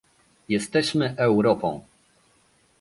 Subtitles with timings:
[0.49, 1.81] Jesteśmy Europą